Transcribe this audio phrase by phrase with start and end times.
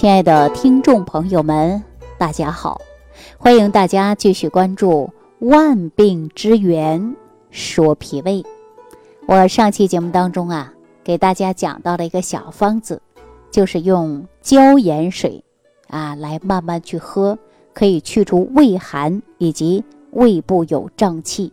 [0.00, 1.84] 亲爱的听众朋友们，
[2.16, 2.80] 大家好！
[3.36, 5.10] 欢迎大家继续关注
[5.46, 7.14] 《万病之源
[7.50, 8.42] 说脾胃》。
[9.26, 10.72] 我上期节目当中啊，
[11.04, 13.02] 给大家讲到了一个小方子，
[13.50, 15.44] 就是用椒盐水
[15.88, 17.38] 啊来慢慢去喝，
[17.74, 21.52] 可以去除胃寒以及胃部有胀气。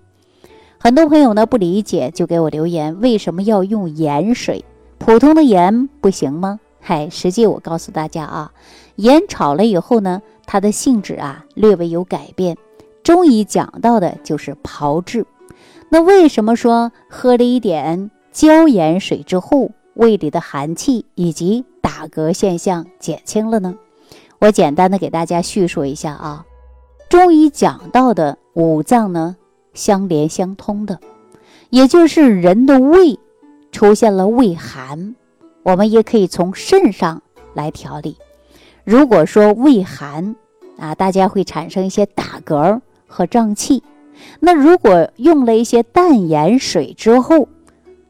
[0.77, 4.63] 很多朋友呢不理解，就给我留言：为什么要用盐水？
[4.99, 6.61] 普通的盐不行吗？
[6.89, 8.53] 嗨，实际我告诉大家啊，
[8.95, 12.55] 盐炒了以后呢，它的性质啊略微有改变。
[13.03, 15.25] 中医讲到的就是炮制。
[15.89, 23.75] 那为什么说喝了一点椒盐水之后，胃里的寒气以及打嗝现象减轻了呢？
[24.39, 26.45] 我简单的给大家叙述一下啊。
[27.09, 29.35] 中医讲到的五脏呢
[29.73, 31.01] 相连相通的，
[31.69, 33.19] 也就是人的胃
[33.73, 35.15] 出现了胃寒。
[35.67, 37.21] 我们也可以从肾上
[37.53, 38.15] 来调理。
[38.85, 40.33] 如果说胃寒
[40.77, 43.83] 啊，大家会产生一些打嗝和胀气。
[44.39, 47.49] 那如果用了一些淡盐水之后，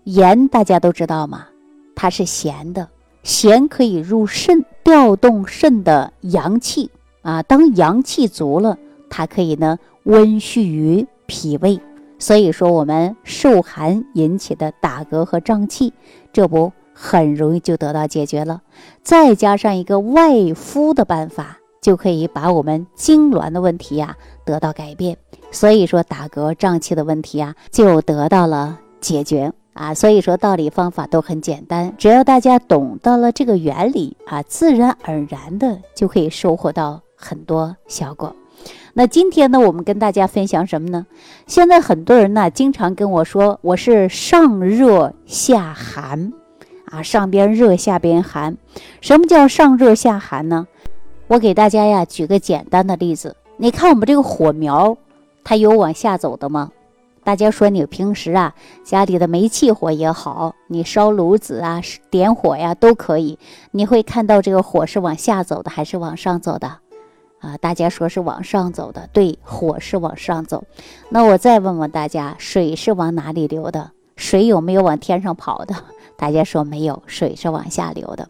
[0.04, 1.48] 盐大家都知道嘛，
[1.96, 2.90] 它是咸的，
[3.24, 6.92] 咸可以入肾，调动肾的阳气
[7.24, 7.42] 啊。
[7.42, 8.78] 当阳气足了，
[9.10, 11.82] 它可以呢温煦于脾胃。
[12.20, 15.92] 所以说，我们受寒引起的打嗝和胀气，
[16.32, 16.72] 这不。
[17.00, 18.64] 很容易就得到解决了，
[19.04, 25.16] 再加上一个外敷的办法，就可以把我们痉挛的问题呀得到改变。
[25.52, 29.94] 所以说打嗝胀气的问题啊就得到了解决啊。
[29.94, 38.36] 所以说道理方法都很简单，只要大家懂得了这个原理啊，自然而然的就可以收获到很多效果。
[38.94, 41.06] 那今天呢，我们跟大家分享什么呢？
[41.46, 46.34] 现在很多人呢经常跟我说，我是上热下寒。
[46.90, 48.58] 啊，上边热下边寒，
[49.02, 50.68] 什么叫上热下寒呢？
[51.28, 54.98] 我给大家呀举个简单的例子，你看我们这个火苗，
[55.44, 56.72] 它有往下走的吗？
[57.24, 63.38] 大家说你平时啊家里的煤气火也好，你烧炉子啊点火呀都可以，
[63.72, 66.78] 你会看到这个火是往下走的还是往上走的？
[67.40, 70.64] 啊，大家说是往上走的，对，火是往上走。
[71.10, 73.92] 那我再问问大家，水是往哪里流的？
[74.16, 75.76] 水有没有往天上跑的？
[76.18, 78.28] 大家说没有，水是往下流的。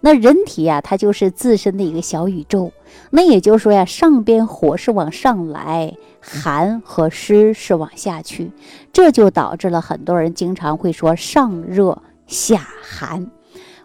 [0.00, 2.72] 那人体呀，它就是自身的一个小宇宙。
[3.10, 8.50] 那也就是说呀，上边火是往上来，寒和湿是往下去，
[8.92, 13.30] 这就导致了很多人经常会说上热下寒。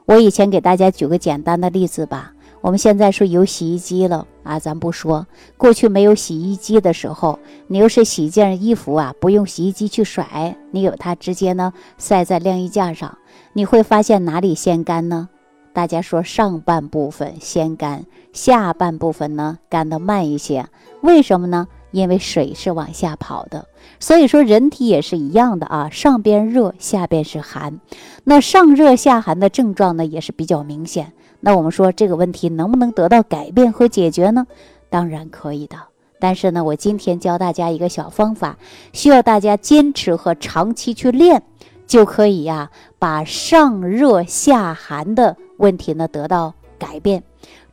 [0.06, 2.34] 我以前给大家举个简单的例子吧。
[2.62, 5.28] 我们现在是有洗衣机了啊，咱不说
[5.58, 7.38] 过去没有洗衣机的时候，
[7.68, 13.18] 你要是洗件衣服啊，不用洗衣机去甩，你有它直接呢晒在晾衣架上。
[13.56, 15.30] 你会发现哪里先干呢？
[15.74, 20.66] 大家说上半部分先干，下半部分呢干得慢一些。
[21.02, 21.68] 为什么呢？
[21.92, 23.68] 因为水是往下跑的。
[24.00, 27.80] 所以说人体也是一样的啊，上边热，下边是寒。
[28.24, 31.13] 那上热下寒的症状呢也是比较明显。
[31.40, 34.47] 那我们说这个问题能不能得到改变和解决呢？
[34.90, 35.78] 当然可以的。
[36.19, 38.58] 但是呢，我今天教大家一个小方法，
[38.94, 41.44] 需要大家坚持和长期去练。
[41.86, 47.24] 就可以呀，把上热下寒的问题呢得到改变。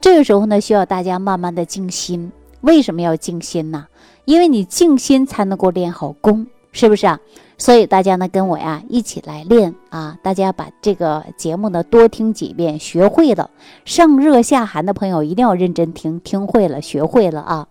[0.01, 2.33] 这个时候呢，需要大家慢慢的静心。
[2.63, 3.87] 为什么要静心呢？
[4.25, 7.19] 因为你静心才能够练好功，是不是啊？
[7.57, 10.19] 所以大家呢跟我呀一起来练啊！
[10.23, 13.51] 大家把这个节目呢多听几遍，学会了
[13.85, 17.67] 上热下寒的朋友一定要认真听，听会了，学会了啊。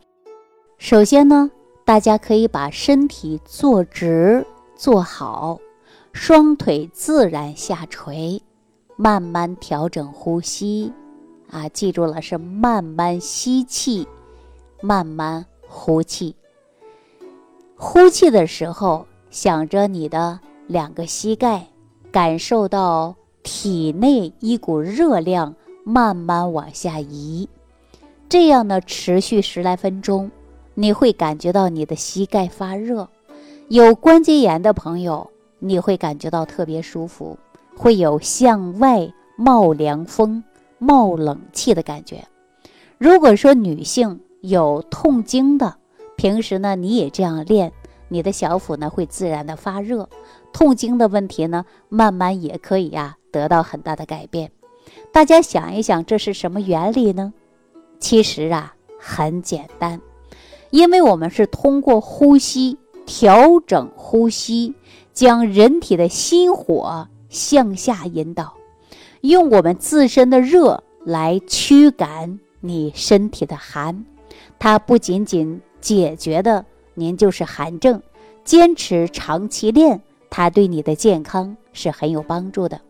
[0.77, 1.49] 首先呢，
[1.85, 4.45] 大家可以把身体坐直，
[4.75, 5.59] 坐好。
[6.11, 8.41] 双腿自然下垂，
[8.95, 10.91] 慢慢调整呼吸，
[11.49, 14.07] 啊，记住了是慢慢吸气，
[14.81, 16.35] 慢慢呼气。
[17.75, 21.67] 呼气的时候，想着你的两个膝盖，
[22.11, 27.47] 感受到体内一股热量慢慢往下移。
[28.27, 30.29] 这样呢，持续十来分钟，
[30.73, 33.07] 你会感觉到你的膝盖发热。
[33.69, 35.29] 有关节炎的朋友。
[35.59, 37.37] 你会感觉到特别舒服，
[37.75, 40.43] 会有向外冒凉风、
[40.77, 42.25] 冒冷气的感觉。
[42.97, 45.75] 如果说女性有痛经的，
[46.15, 47.71] 平时呢你也这样练，
[48.07, 50.09] 你的小腹呢会自然的发热，
[50.51, 54.51] 痛经的问题呢慢慢也可以呀得到很大的改变。
[55.11, 57.33] 大家想一想，这是什么原理呢？
[57.99, 60.01] 其实啊很简单，
[60.69, 64.75] 因为我们是通过呼吸调整呼吸。
[65.13, 68.53] 将人体的心火向下引导，
[69.21, 74.05] 用我们自身的热来驱赶你身体的寒。
[74.57, 78.01] 它不仅仅解决的您就是寒症，
[78.43, 82.81] 坚持长期练，它对你的健康是很有帮助的。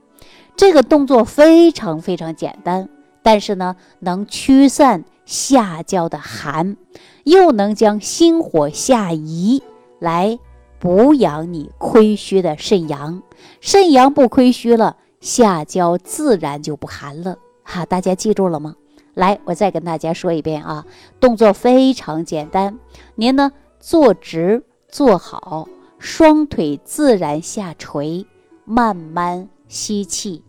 [0.55, 2.89] 这个动作非常非常简单，
[3.21, 6.75] 但是呢，能驱散下焦的寒，
[7.23, 9.61] 又能将心火下移，
[9.99, 10.37] 来
[10.79, 13.21] 补养你亏虚的肾阳。
[13.61, 17.37] 肾阳不亏虚了，下焦自然就不寒了。
[17.63, 18.75] 哈，大家记住了吗？
[19.13, 20.85] 来，我再跟大家说一遍啊，
[21.19, 22.79] 动作非常简单。
[23.15, 25.67] 您呢，坐直坐好，
[25.97, 28.25] 双腿自然下垂，
[28.63, 30.43] 慢慢吸气，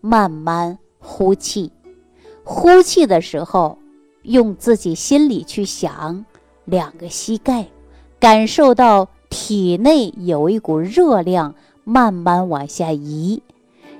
[0.00, 1.72] 慢慢呼气。
[2.44, 3.78] 呼气的时候，
[4.22, 6.24] 用自己心里去想
[6.64, 7.66] 两个膝盖，
[8.20, 13.42] 感受到体内有一股热量慢慢往下移。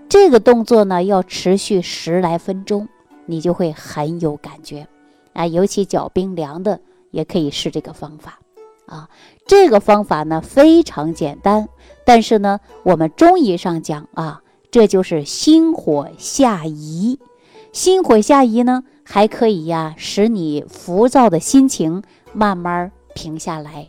[0.08, 2.88] 这个动作呢，要持续十来分钟。
[3.26, 4.86] 你就会很有感觉，
[5.32, 6.78] 啊，尤其脚冰凉的
[7.10, 8.38] 也可以试这个方法，
[8.84, 9.08] 啊，
[9.46, 11.70] 这个方法呢非常简单，
[12.04, 17.18] 但是呢，我们中医上讲啊，这就是心火下移，
[17.72, 22.02] 心火下移呢还可以呀，使你浮躁的心情
[22.34, 23.88] 慢慢平下来，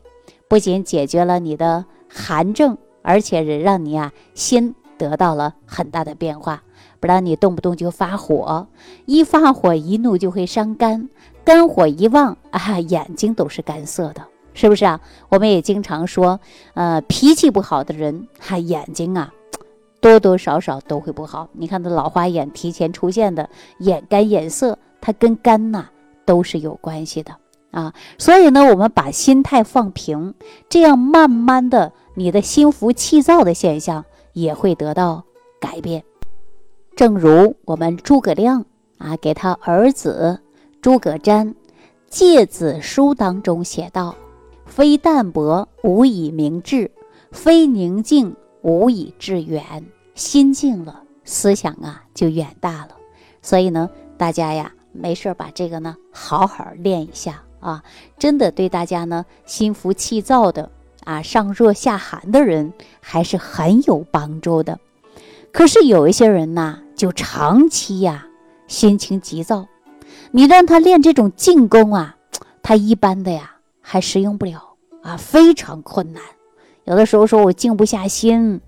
[0.56, 6.64] 不仅解决了你的寒症，而且也让你啊心得到了很大的变化。
[7.02, 8.66] 不然你动不动就发火，
[9.06, 11.10] 一发火一怒就会伤肝，
[11.44, 15.02] 肝火一旺啊，眼睛都是干涩的，是不是啊？
[15.28, 16.40] 我们也经常说，
[16.74, 19.34] 呃，脾气不好的人，他眼睛啊，
[20.00, 21.50] 多多少少都会不好。
[21.52, 23.50] 你看他老花眼提前出现的，
[23.80, 25.90] 眼干眼涩，它跟肝呐
[26.24, 27.36] 都是有关系的
[27.76, 27.94] 啊。
[28.18, 30.34] 所以呢，我们把心态放平，
[30.70, 35.26] 这样慢慢的，你的心浮气躁的现象也会得到
[35.60, 36.04] 改变。
[36.96, 38.66] 正如我们诸葛亮
[38.98, 40.40] 啊，给他儿子
[40.82, 41.48] 诸葛瞻
[42.08, 44.16] 《诫子书》当中写道
[44.66, 46.90] ：“非淡泊无以明志，
[47.32, 49.86] 非宁静无以致远。
[50.14, 52.96] 心静了，思想啊就远大了。
[53.42, 57.84] 所以呢，大家呀，没事把这个呢好好练一下啊，
[58.18, 60.72] 真的对大家呢心浮气躁的
[61.04, 64.80] 啊，上热下寒的人还是很有帮助的。
[65.52, 68.26] 可是有一些人呐。”就长期呀，
[68.70, 69.68] 心情急躁，
[70.32, 72.16] 你让他练这种静功啊，
[72.64, 76.24] 他一般的呀还适应不了啊，非常困难。
[76.86, 78.62] 有的时候说我静不下心，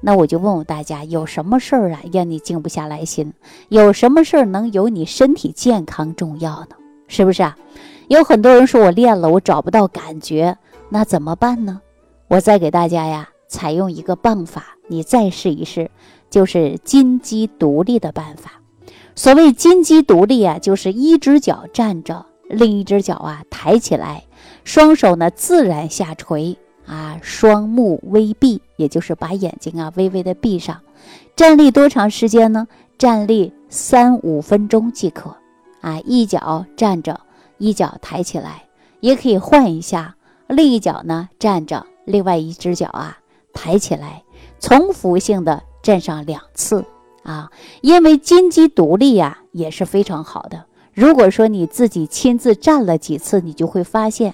[0.00, 3.34] 那我就问问大家，有什么事儿啊让你静不下来心？
[3.68, 6.76] 有什么事儿能有你身体健康重要呢？
[7.06, 7.54] 是不是啊？
[8.08, 10.56] 有很多人说我练了，我找不到感觉，
[10.90, 11.80] 那怎么办呢？
[12.28, 15.90] 我再给大家呀，采用一个办法，你再试一试。
[16.30, 18.60] 就是金鸡独立的办法。
[19.14, 24.24] 所谓金鸡独立啊，就是一只脚站着，另一只脚啊抬起来，
[24.64, 30.80] 双手呢自然下垂啊，双目微闭，也就是把眼睛啊微微的闭上。
[31.36, 32.66] 站立多长时间呢？
[32.98, 35.36] 站立三五分钟即可。
[35.80, 37.20] 啊，一脚站着，
[37.58, 38.64] 一脚抬起来，
[39.00, 40.16] 也可以换一下，
[40.48, 43.18] 另一脚呢站着，另外一只脚啊
[43.52, 44.22] 抬起来，
[44.60, 45.62] 重复性的。
[45.84, 46.82] 站上两次
[47.24, 47.50] 啊，
[47.82, 50.64] 因为金鸡独立呀也是非常好的。
[50.94, 54.32] 如果说你自己亲自站了几次，你就会发现，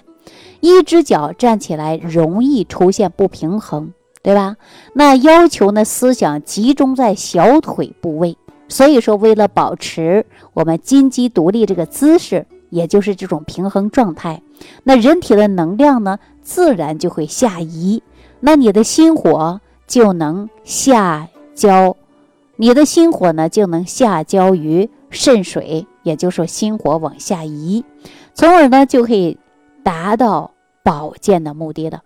[0.61, 3.91] 一只脚站起来容易出现不平衡，
[4.23, 4.55] 对吧？
[4.93, 8.37] 那要求呢，思想集中在小腿部位。
[8.69, 14.41] 所以说，为了保持我们金鸡独立这个姿势，也就是这种平衡状态，
[14.83, 18.01] 那人体的能量呢，自然就会下移，
[18.39, 21.27] 那你的心火就能下。
[21.53, 21.95] 焦，
[22.55, 27.83] 你的心火呢就能下焦于肾水，也就是说心火往下移，
[28.33, 29.37] 从而呢就可以
[29.83, 30.51] 达到
[30.81, 32.01] 保健的目的了。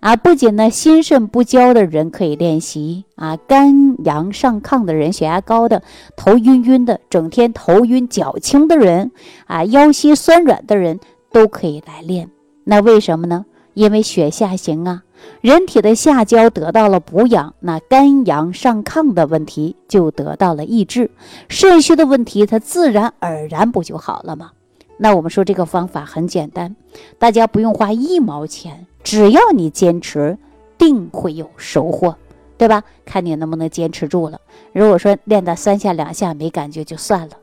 [0.00, 5.82] 啊，不仅呢心肾不交的人可以练习啊，肝阳上亢的人、血压高的、
[6.16, 9.10] 头晕晕的、整天头晕脚轻的人
[9.46, 11.00] 啊、腰膝酸软的人
[11.30, 12.30] 都可以来练。
[12.64, 13.44] 那为什么呢？
[13.74, 15.02] 因为血下行啊。
[15.42, 21.10] 人体的下焦得到了补养，那肝阳上亢的问题就得到了抑制，
[21.46, 24.52] 肾虚的问题它自然而然不就好了吗？
[24.96, 26.74] 那我们说这个方法很简单，
[27.18, 30.36] 大家不用花一毛钱，只要你坚持，
[30.78, 32.16] 定会有收获，
[32.56, 32.82] 对吧？
[33.04, 34.40] 看你能不能坚持住了。
[34.72, 37.36] 如果说练到三下两下没感觉就算了，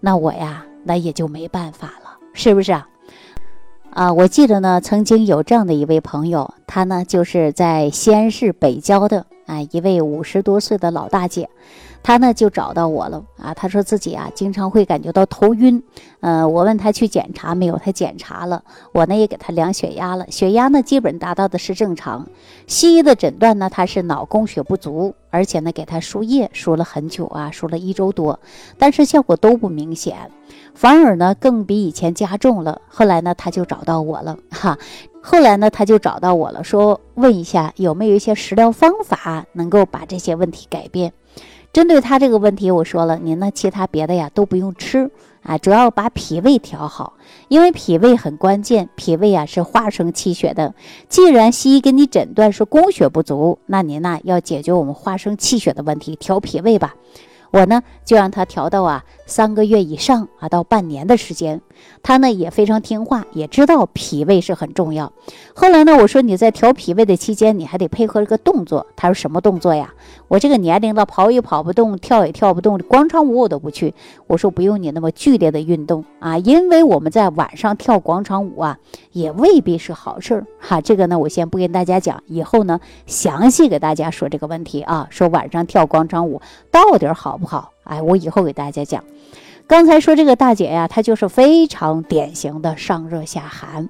[0.00, 2.88] 那我呀，那也就没办法了，是不是啊？
[3.90, 11.48] 啊，我记得呢，曾经有这样的一位朋友，她呢就是在西安市北郊的啊一位五十多岁的老大姐，
[12.06, 15.82] 他呢就找到我了啊，他说自己啊经常会感觉到头晕，
[16.20, 22.24] 呃，我问他去检查没有，他检查了，我呢也给他量血压了，血压呢基本达到的是正常。
[22.68, 28.38] 西医的诊断呢，他是脑供血不足，而且呢给他输液输了很久啊，输了一周多，
[28.78, 30.30] 但是效果都不明显，
[30.74, 32.80] 反而呢更比以前加重了。
[32.86, 34.78] 后来呢他就找到我了 哈，
[35.20, 41.12] 后来呢他就找到我了，说问一下有没有一些食疗方法能够把这些问题改变。
[41.76, 45.10] 针对他这个问题，我说了，您呢，其他别的呀都不用吃
[45.42, 47.12] 啊，主要把脾胃调好，
[47.48, 50.74] 因为脾胃很关键，脾胃啊是化生气血的。
[51.10, 56.94] 既然西医给你诊断是供血不足，那您呢要解决我们化生气血的问题，调脾胃吧。
[57.50, 61.60] 我呢就让他调到啊三个月以上啊到半年的时间，
[62.02, 65.12] 他呢也非常听话，也知道脾胃是很重要。
[65.54, 68.86] 后来呢我说你在调脾胃的期间，你还得配合这个动作。
[68.96, 69.94] 他说什么动作呀？
[70.28, 73.94] 我这个年龄了，跑也跑不动，跳也跳不动，广场舞我都不去。
[74.26, 78.78] 我说不用你那么剧烈的运动啊，因为我们在晚上跳广场舞啊，
[79.12, 80.80] 也未必是好事儿哈。
[80.80, 87.46] 这个呢我先不跟大家讲，以后呢详细给大家说这个问题啊，说晚上跳广场舞到底好好不？
[87.46, 89.04] 好，哎，我以后给大家讲。
[89.68, 93.88] 刚才说这个大姐呀，她就是非常典型的上热下寒，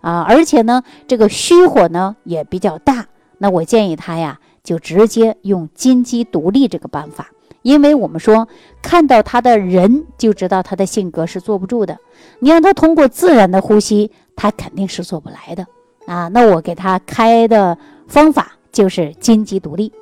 [0.00, 3.06] 啊，而且呢，这个虚火呢也比较大。
[3.38, 7.28] 那我建议她呀，就直接用金鸡独立这个办法，
[7.62, 8.48] 因为我们说
[8.82, 11.98] 看到她的人就知道她的性格是坐不住的。
[12.40, 15.64] 你让她通过自然的呼吸，她肯定是做不来的
[16.06, 16.26] 啊。
[16.28, 19.92] 那我给她开的方法就是金鸡独立。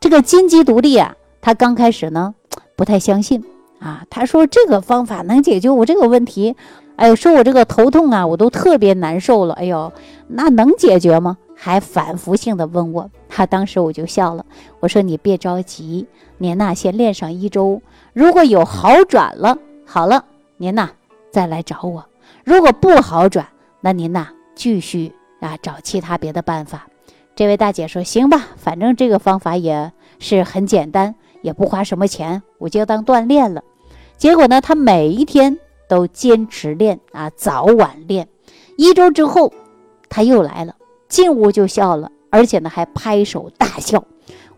[0.00, 1.14] 这个金鸡独立啊。
[1.46, 2.34] 他刚开始呢，
[2.74, 3.44] 不太相信
[3.78, 4.04] 啊。
[4.10, 6.56] 他说这个方法能解决我这个问题，
[6.96, 9.54] 哎，说我这个头痛啊，我都特别难受了。
[9.54, 9.92] 哎呦，
[10.26, 11.38] 那能解决吗？
[11.54, 13.08] 还反复性的问我。
[13.28, 14.44] 他当时我就笑了，
[14.80, 17.80] 我说你别着急，您呐先练上一周，
[18.12, 20.24] 如果有好转了，好了，
[20.56, 20.90] 您呐
[21.30, 22.04] 再来找我。
[22.42, 23.46] 如果不好转，
[23.82, 26.88] 那您呐继续啊找其他别的办法。
[27.36, 31.14] 这位大姐说行吧，反正这个方法也是很简单。
[31.46, 33.62] 也不花什么钱，我就当锻炼了。
[34.18, 35.56] 结果呢，他每一天
[35.88, 38.26] 都坚持练啊，早晚练。
[38.76, 39.52] 一周之后，
[40.08, 40.74] 他又来了，
[41.08, 44.02] 进屋就笑了，而且呢还拍手大笑。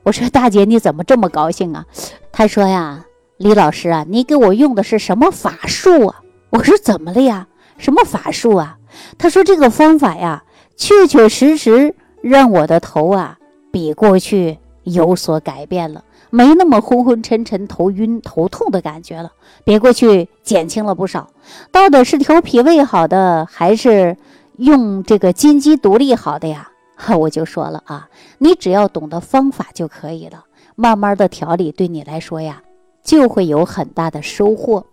[0.03, 1.85] 我说：“大姐，你怎么这么高兴啊？”
[2.33, 3.05] 他说：“呀，
[3.37, 7.47] 李老师啊，你给我用的是什么法术啊？”我说：“怎么了呀？
[7.77, 8.79] 什么法术啊？”
[9.19, 10.43] 他说：“这个方法呀，
[10.75, 13.37] 确确实实让我的头啊
[13.71, 19.33] 比过去有所改变了。”没那么昏昏沉沉、头晕头痛的感觉了，
[19.65, 21.31] 别过去减轻了不少。
[21.73, 24.17] 到底是调脾胃好的，还是
[24.57, 26.71] 用这个金鸡独立好的呀？
[27.19, 28.09] 我就说了啊，
[28.39, 30.45] 你只要懂得方法就可以了，
[30.75, 32.61] 慢慢的调理对你来说呀，
[33.05, 34.85] 就会有很大的收获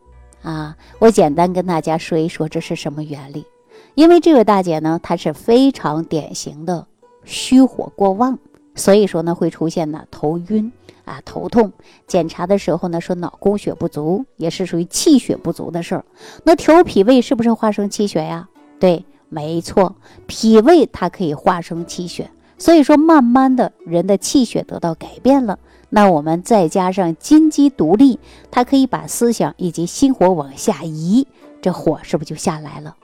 [0.44, 0.76] 啊。
[1.00, 3.44] 我简单跟大家说一说这是什么原理，
[3.96, 6.86] 因为这位大姐呢，她是非常典型的
[7.24, 8.38] 虚火过旺，
[8.76, 10.72] 所以说呢会出现呢头晕。
[11.06, 11.72] 啊，头痛，
[12.08, 16.06] 检查的时候呢，说脑供血不足，也是属于气血不足的事儿。
[16.44, 18.50] 那调脾胃是不是化生气血呀？
[18.80, 19.96] 对，没错，
[20.28, 25.60] 脾胃它可以化生气血，所以说慢慢的人的气血得到改变了。
[25.90, 28.20] 那我们再加上金鸡独立，
[28.52, 31.28] 它可以把思想以及心火往下移，
[31.62, 32.96] 这火是不是就下来了？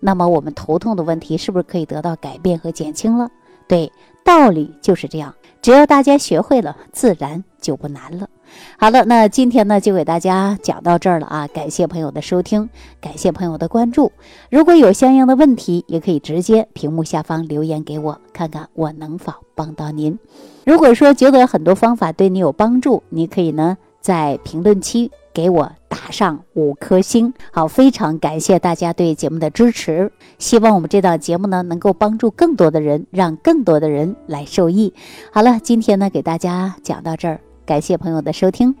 [0.00, 3.30] 那么我们头痛的问题是不是可以得到改变和减轻了？
[3.68, 3.92] 对，
[4.24, 5.34] 道理就是这样。
[5.62, 8.28] 只要大家学会了，自然就不难了。
[8.76, 11.46] 好了，那今天呢就给大家讲到这儿了啊！
[11.54, 12.68] 感谢朋友的收听，
[13.00, 14.10] 感谢朋友的关注。
[14.50, 20.18] 如果有相应的问题，也可以直接屏幕下方留言给我，看看我能否帮到您。
[20.66, 25.10] 如果说觉得很多方法对你有帮助，你可以呢在评论区。
[25.34, 30.12] 给我打上五颗星，好，非常感谢大家对节目的支持。
[30.38, 34.92] 希望我们这档节目呢，能够帮助更多的人，让更多的人来受益。
[35.32, 38.74] 好了，今天呢，给大家讲到这儿，感谢朋友的收听，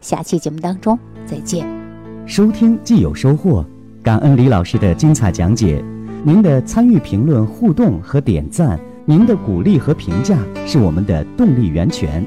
[0.00, 1.66] 下期节目当中再见。
[2.26, 3.64] 收听既有收获，
[4.02, 5.84] 感恩李老师的精彩讲解。
[6.24, 10.36] 您的参与、评论、互动和点赞，您的鼓励和评价
[10.66, 12.26] 是我们的动力源泉。